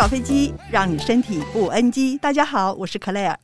[0.00, 2.16] 搞飞机，让你身体不 NG。
[2.16, 3.36] 大家好，我是 Claire。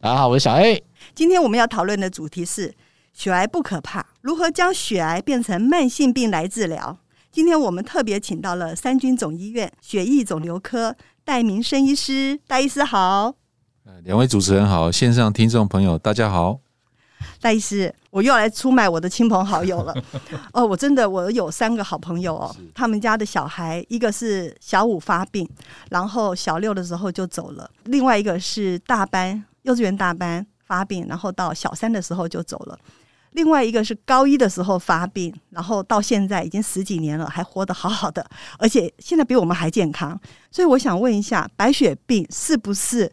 [0.00, 0.82] 大家好，我是小 A。
[1.14, 2.74] 今天我们要讨论的主题是
[3.12, 6.98] 血癌不可怕，如何将血癌变成慢性病来治疗？
[7.30, 13.32] 今天我们特别请到了三军总医院血液肿瘤科戴明生医师，戴医师好。
[14.02, 16.58] 两位主持人好，线上听众朋友大家好。
[17.40, 19.94] 戴医师，我又来出卖我的亲朋好友了。
[20.52, 25.48] 哦，我真的，我有三个好朋友哦，他们家的小孩，一个是小五发病，
[25.90, 32.76] 然后小六的时候就走了；另外一个是大班，幼稚园大班发病，然后到小三的时候就走了；
[33.32, 38.24] 另外一个是高一的时候发病，然后到现在已经十几年了，还活得好好的，
[38.58, 40.20] 而且现在比我们还健康。
[40.50, 43.10] 所以我想问一下，白血病是不是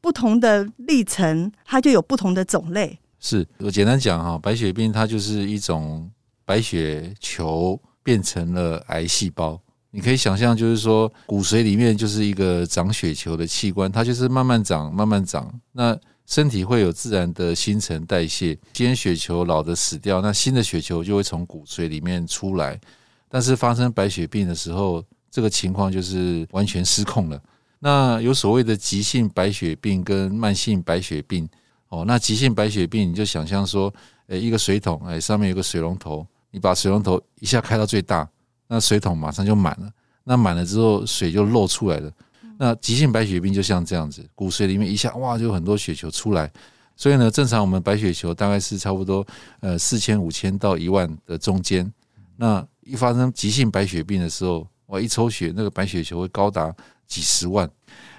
[0.00, 2.98] 不同的历程，它就有不同的种类？
[3.20, 6.10] 是我简单讲哈，白血病它就是一种
[6.44, 9.60] 白血球变成了癌细胞。
[9.92, 15.52] 你可以想象，就是说骨髓里面就是一个长血球的器官，它就是慢慢长，慢慢长。
[15.72, 22.80] 那身体会有自然的新陈代谢，今血球老的死掉，那新的血球就会从骨髓里面出来。
[23.28, 27.42] 但是发生白血病的时候，这个情况就是完全失控了。
[27.80, 31.48] 那有所谓的急性白血病跟慢性白血病。
[31.90, 33.92] 哦，那急性白血病，你就想象说，
[34.28, 38.28] 诶，一个水桶，诶，上面有个水龙头，你把水龙头一下开到最大，
[38.66, 39.90] 那水桶马上就满了。
[40.22, 42.10] 那满了之后，水就漏出来了。
[42.56, 46.50] 那急性白血病就像这样子，骨髓里面一下哇，就很多血球出来。
[46.94, 49.26] 所以呢，正常我们白血球大概是差不多
[49.60, 51.90] 呃四千五千到一万的中间。
[52.36, 56.74] 那一发生急性白血病的时候，我，一抽血那个白血球会高达
[57.06, 57.70] 几十万。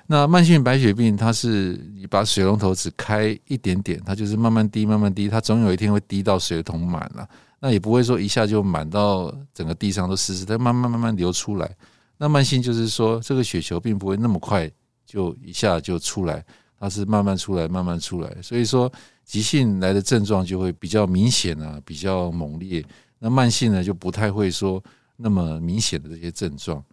[0.07, 7.27] 那慢性白血病，它是你把水龙头只开一点点，它就是慢慢滴，慢慢滴，它总有一天会滴到水桶满了。
[7.59, 11.75] 那也不会说一下就满到整个地上都湿湿，它慢慢慢慢流出来。
[12.17, 14.69] 那慢性就是说，这个血球并不会那么快
[15.05, 16.43] 就一下就出来，
[16.79, 18.35] 它是慢慢出来，慢慢出来。
[18.41, 18.91] 所以说，
[19.23, 22.83] 急性来的症状就会比较明显啊，比较猛烈。
[23.19, 24.83] 那慢性呢，就不太会说
[25.21, 26.83] 那么明显的这些症状。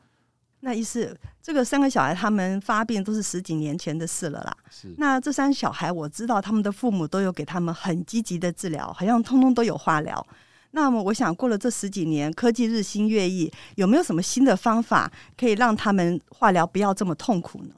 [0.60, 4.56] 那意思，这个三个小孩他们发病都是十几年前的事了啦。
[4.68, 4.92] 是。
[4.98, 10.26] 那这三小孩，我知道他们的父母都有给他们很积极的治疗，好像通通都有化疗。
[10.72, 17.74] 那么，我想过了这十几年，科技日新月异，有没有什么新的方法可以让他们化疗不要这么痛苦呢？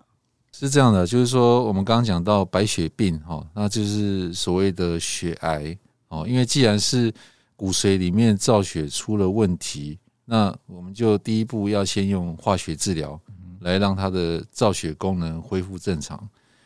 [0.51, 5.77] 是这样的，就是说我们刚刚讲到白血病哈，那就是所谓的血癌
[6.09, 7.13] 哦，因为既然是
[7.57, 9.99] 骨髓里面造血出了问题。
[10.31, 13.21] 那我们就第一步要先用化学治疗
[13.63, 16.17] 来让它的造血功能恢复正常。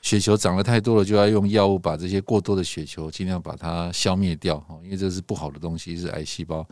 [0.02, 6.66] 血球长得太多了，就要用药物把这些过多的血球尽量把它消灭掉，因为这是不好的东西，是癌细胞。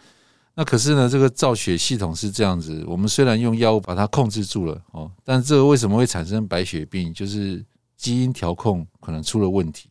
[0.54, 7.10] 那可是呢，这个造血系统是这样子，我们虽然用药物把它控制住了哦，但这个为什么会产生白血病？
[7.14, 7.64] 就是
[7.96, 9.88] 基因调控可能出了问题。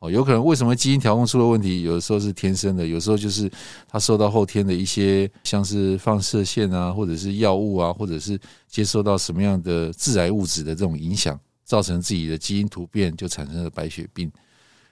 [0.00, 1.82] 哦，有可能为什么基因调控出了问题？
[1.82, 3.50] 有的时候是天生的，有时候就是
[3.88, 8.38] 他受到后天的一些，像是放射线啊，或者是药物啊，或者是
[8.68, 14.30] 接受到什么样的致癌物质的这种影响，造成自己的基因突变，就产生了白血病。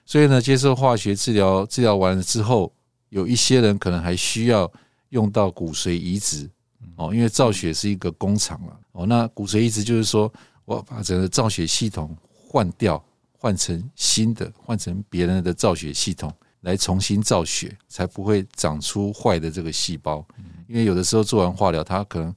[0.05, 2.73] 所以呢，接受化学治疗，治疗完了之后，
[3.07, 4.69] 有一些人可能还需要
[5.09, 6.49] 用到骨髓移植。
[6.97, 8.79] 哦，因为造血是一个工厂了。
[8.91, 10.31] 哦，那骨髓移植就是说
[10.65, 13.01] 我把整个造血系统换掉。
[13.37, 20.25] 换成新的，换成别人的造血系统来重新造血，才不会长出坏的这个细胞。
[20.67, 22.35] 因为有的时候做完化疗，它可能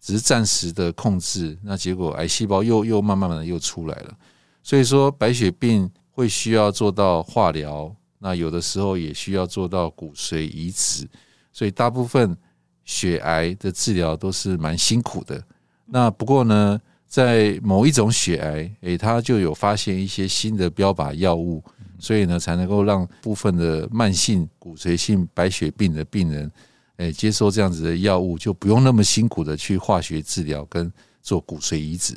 [0.00, 4.16] 只是暂时的控制，那结果癌细胞又又慢慢的又出来了。
[4.62, 11.08] 所以说，白血病会需要做到化疗，那有的时候也需要做到骨髓移植。
[11.52, 12.36] 所以大部分
[12.84, 15.42] 血癌的治疗都是蛮辛苦的。
[15.86, 16.80] 那不过呢，
[17.12, 21.62] 在某一种血癌，诶，它就有发现一些新的标靶药物，
[21.98, 26.50] 所以呢，才能够让部分的慢性骨髓性白血病的病人，
[26.96, 32.16] 诶，接受这样子的药物，就不用那么辛苦的去化学治疗跟做骨髓移植。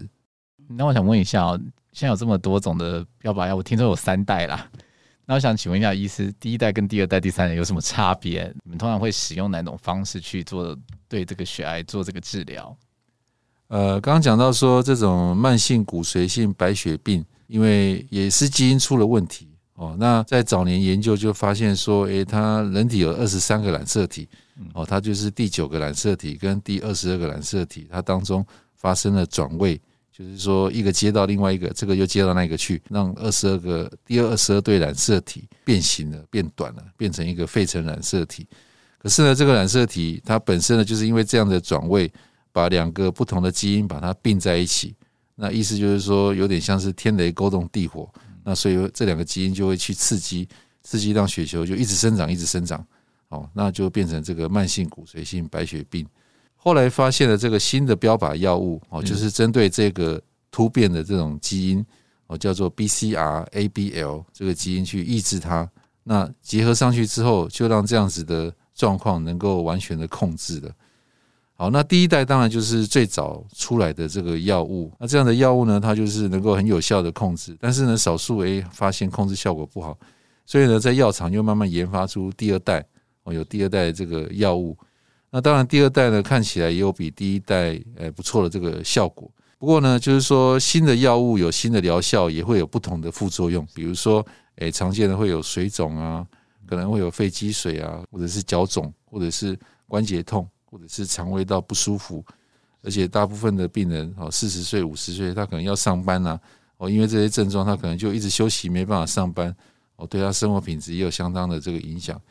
[0.70, 1.60] 那我想问一下哦，
[1.92, 4.66] 现在有这么多种的标靶药物，听说有三代啦。
[5.26, 8.50] 那我想请问一下医师，第一代跟第二代、第三代有什么差别？
[8.64, 10.74] 你们通常会使用哪种方式去做
[11.10, 12.74] 对这个血癌做这个治疗？
[13.68, 19.96] 呃，刚刚讲到说，这种慢性骨髓性白血病，因为也是基因出了问题哦。
[20.00, 24.30] 那在早年研究就发现说，诶，它人体有二十三个染色体，
[24.74, 28.46] 哦，它就是第九个染色体跟第二十二个染色体，它当中
[28.76, 29.82] 发生了转位，
[30.16, 38.46] 就是说一个接到另外一个，这个又接到那个去，让二十二个第二十二对染色体变形了，变短了，变成一个费城染色体。
[39.00, 42.12] 可是呢，这个染色体它本身呢，就是因为这样的转位。
[42.56, 44.96] 把两个不同的基因把它并在一起，
[45.36, 48.10] 那意思就是说，有点像是天雷勾动地火，
[48.46, 50.48] 那所以这两个基因就会去刺激，
[50.82, 52.82] 刺激让血球就一直生长，一直生长，
[53.28, 56.08] 哦，那就变成这个慢性骨髓性白血病。
[56.56, 61.86] 后来发现了这个新的标靶药物，哦，就是针对这个突变的这种基因，
[62.28, 65.70] 哦，叫做 BCR-ABL 这个基因去抑制它。
[66.04, 70.72] 那结合上去之后，就让这样子的状况能够完全的控制了。
[71.56, 74.92] 好，那第一代当然就是最早出来的这个药物。
[75.00, 79.98] 那这样的药物呢，它就是能够很有效的控制，但是呢，少数诶发现控制效果不好，
[80.46, 82.86] 所以呢，在药厂又慢慢研发出第二代
[83.24, 84.78] 哦，有第二代这个药物。
[85.32, 89.30] 那当然，第二代呢看起来也有比第一代诶不错的这个效果。
[89.58, 94.26] 不过呢，就是说新的药物有新的疗效，也会有不同的副作用，比如说。
[94.60, 96.26] 诶，常见的会有水肿啊，
[96.66, 102.22] 可能会有肺积水啊，或者是脚肿，或者是关节痛，或者是肠胃道不舒服。
[102.84, 106.38] 而且大部分的病人哦，四十岁、五十岁，他可能要上班啊，
[106.76, 109.56] 哦，因为这些症状，他可能就一直休息，没办法上班，
[109.96, 112.22] 哦，对他生活品质也有相当的这个影响。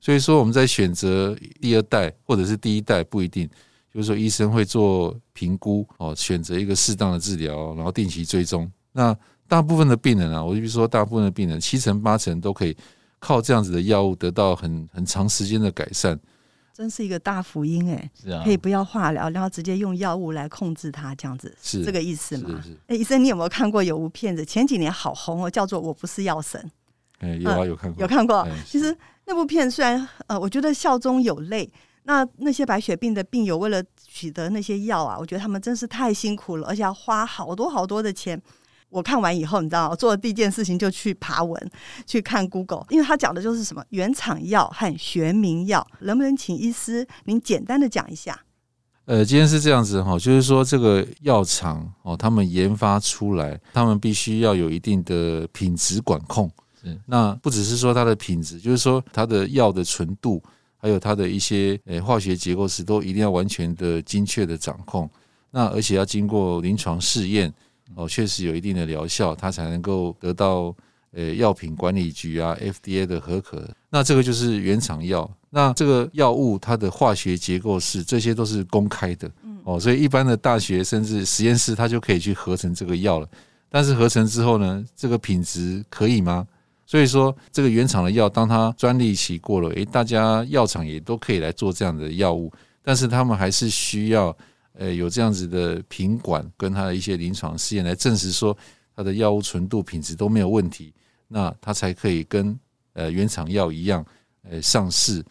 [0.00, 3.48] 所以说，我们在选择第二代或者是第一代不一定，
[3.92, 8.70] 就是说医生会做评估哦，选择一个适当的治疗，然后定期追踪。
[8.92, 9.16] 那
[9.48, 12.76] 大部分的病人啊，我就比如说，大部分的病人七成八成都可以
[13.18, 16.16] 靠这样子的药物得到很很长时间的改善，
[16.74, 18.10] 真是一个大福音哎！
[18.20, 22.60] 是啊，可以不要化疗，然后直接用药物来控制它，这样子是这个意思吗？
[22.88, 24.44] 哎，医生，你有没有看过有部片子？
[24.44, 26.60] 前几年好红哦，叫做《我不是药神》。
[27.24, 28.46] 哎，有啊，有看过，有看过。
[28.66, 28.94] 其实
[29.26, 31.70] 那部片虽然呃，我觉得笑中有泪。
[32.06, 38.38] 那那些白血病的病友为了取得那些药啊，我觉得他们真是太辛苦了，而且要花好多好多的钱。
[38.94, 41.70] 我看完以后，你知道，我做的第一件事情就去爬文，
[42.06, 48.40] 去看 Google，因为他讲的就是什么原厂药和学名药，能不能请医师您简单的讲一下？
[49.06, 56.48] 呃，今天是这样子哈，就是说这个药厂哦，他们研发出来，他们必须要有一定的品质管控。
[56.84, 60.40] 嗯，那不只是说它的品质，就是说它的药的纯度，
[60.76, 65.10] 还有它的一些呃化学结构式，都一定要完全的精确的掌控。
[65.50, 67.52] 那而且要经过临床试验。
[67.94, 70.74] 哦，确实有一定的疗效，它才能够得到
[71.12, 73.68] 呃药品管理局啊 FDA 的合可。
[73.90, 75.30] 那这个就是原厂药。
[75.50, 79.30] 那这个药物它的化学结构式，这些都是公开的。
[79.62, 83.28] 哦，所以一般的大学甚至实验室，它就可以去合成这个药了。
[83.68, 86.44] 但是合成之后呢，这个品质可以吗？
[86.86, 92.52] 所以说，这个原厂的药，当它专利期过了，诶，大家药厂也都可以来做这样的药物，
[92.82, 94.36] 但是他们还是需要。
[94.76, 98.56] 呃，有这样子的品管跟他的一些临床试验来证实说，
[98.96, 100.92] 它的药物纯度、品质都没有问题，
[101.28, 102.58] 那它才可以跟
[102.94, 104.04] 呃原厂药一样，
[104.42, 105.24] 呃上市。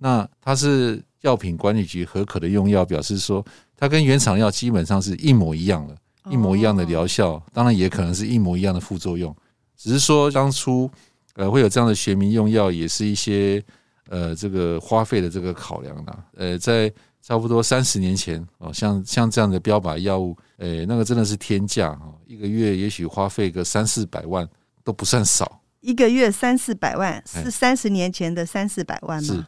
[0.00, 3.44] 那它是药品管理局合可的用药，表示说
[3.76, 5.96] 它跟原厂药基本上是一模一样的，
[6.28, 9.32] 一模一样的疗效，当然也可能是一模一样的副作用，
[9.76, 10.90] 只是说当初
[11.34, 13.62] 呃会有这样的学名用药，也是一些
[14.08, 16.92] 呃这个花费的这个考量啦，呃在。
[17.22, 24.48] 差不多三十年前哦，像像这样的标靶药物，诶，那个真的是天价哦，一个月也许花费个三四百万
[24.82, 25.60] 都不算少。
[25.80, 29.34] 一个月三四百万是三十年前的三四百万吗？
[29.34, 29.44] 是，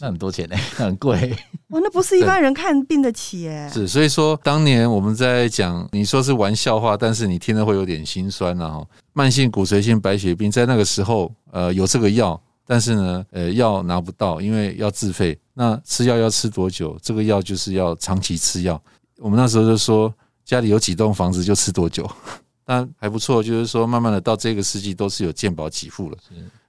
[0.00, 1.36] 那很多钱呢， 很贵。
[1.68, 3.68] 哇，那不是一般人看病得起哎。
[3.68, 8.86] 是，所以说当年我们在讲，你说是玩笑话，但是你听了会有点心酸了哈。
[9.12, 12.40] 慢性骨髓性白血病在那个时候，呃，有这个药。
[12.66, 15.38] 但是呢，呃，药拿不到，因为要自费。
[15.52, 16.98] 那吃药要吃多久？
[17.02, 18.80] 这个药就是要长期吃药。
[19.18, 20.12] 我们那时候就说，
[20.44, 22.10] 家里有几栋房子就吃多久。
[22.66, 26.16] 但还不错，就是说，慢慢的到这个世纪都是有健保给付了，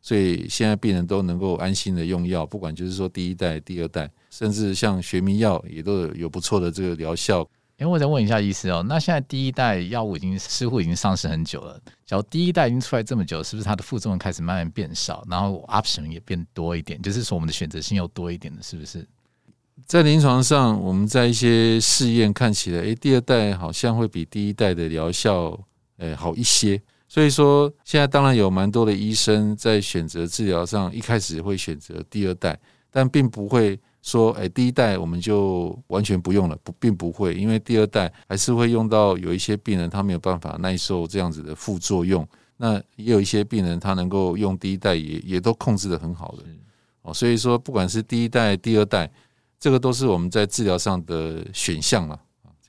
[0.02, 7.48] 所以现在病人都能够安心的用药，不管就是说第一代、第二代，甚至像学名药也都有有不错的这个疗效。
[7.78, 19.06] 因为我再问一下医师哦，那现在第一代药物已经似乎已经上市很久了，假如第一代已经出来这么久，是不是它的副作用开始慢慢变少，然后 option 也变多一点，就是说我们的选择性又多一点了，是不是？
[19.86, 25.60] 在临床上，我们在一些试验看起来，诶，第二代好像会比第一代的疗效
[25.98, 32.58] 诶好一些，所以说现在当然有蛮多的医生在选择治疗上，一开始会选择第二代，
[32.90, 33.78] 但并不会。
[34.06, 46.44] 说，哎，第一代我们就完全不用了，不，并不会，因为第二代还是会用到有一些病人他没有办法耐受这样子的副作用，那也有一些病人他能够用第一代也也都控制的很好的，
[47.02, 49.12] 哦，所以说不管是第一代、第二代，
[49.60, 52.22] 这个都是我们在治疗上的选项了。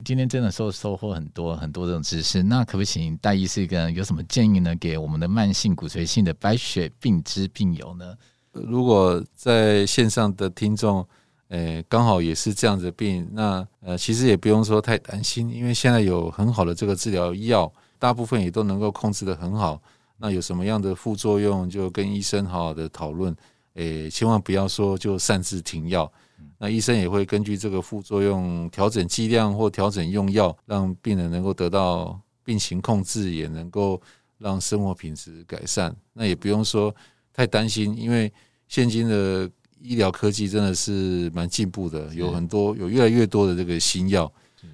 [0.03, 4.75] 今天真的收收获很多很多这种知识，那可不可以请戴医师跟有什么建议呢？
[4.77, 8.15] 给我们的慢性骨髓性的白血病之病友呢？
[8.53, 11.07] 如果在线上的听众。
[11.49, 19.81] 呃，刚好也是这样子的病，那呃，其实也不用说太担心，因为现在有很好的这个治疗药，大部分也都能够控制得很好。
[20.17, 23.35] 那有什么样的副作用，就跟医生好好的讨论，
[23.75, 26.11] 诶，千万不要说就擅自停药。
[26.57, 34.01] 那医生也会根据这个副作用调整剂量或调整用药，让病人能够得到病情控制，也能够
[34.39, 35.95] 让生活品质改善。
[36.13, 36.93] 那也不用说
[37.31, 38.31] 太担心，因为
[38.67, 39.49] 现今的
[39.81, 44.31] 医疗科技真的是蛮进步的，有很多有越来越多的这个新药，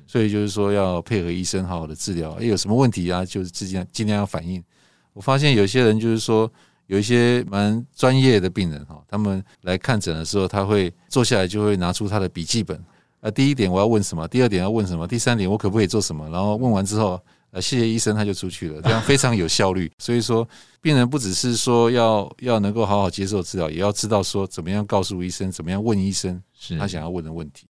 [0.07, 2.31] 所以就是说要配合医生好好的治疗。
[2.33, 3.24] 诶，有什么问题啊？
[3.25, 4.63] 就是尽量尽量要反映。
[5.13, 6.51] 我发现有些人就是说。
[6.88, 12.77] 有一些蛮专业的病人哈，他们来看诊的时候，他会坐下来就会拿出他的笔记本。
[13.22, 16.29] 呃，第一点我要问什么，第二点要问什么，第三点我可不可以做什么？
[16.29, 17.19] 然后问完之后，
[17.53, 19.89] 呃，谢谢医生，他就出去了，这样非常有效率。
[20.00, 20.48] 所以说，
[20.81, 26.41] 病人不只是说要要能够好好接受治疗，也要知道说怎么样告诉医生，怎么样问医生
[26.79, 27.67] 他想要问的问题。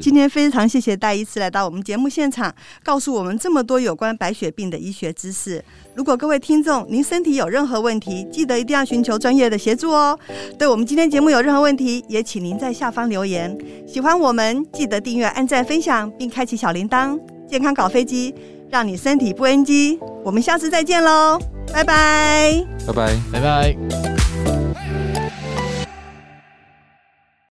[0.00, 5.62] 今天非常谢谢戴医师来到我们节目现场，告诉我们这么多有关白血病的医学知识。
[5.94, 10.18] 如果各位听众您身体有任何问题，记得一定要寻求专业的协助哦。
[10.58, 13.58] 对我们今天节目有任何问题，也请您在下方留言。
[13.86, 17.18] 喜欢我们，记得订阅、按赞、分享，并开启小铃铛。
[17.48, 18.34] 健康搞飞机，
[18.72, 20.00] 让你身体不 NG。
[20.24, 21.38] 我们下次再见喽，
[21.72, 24.11] 拜拜，拜拜，拜拜。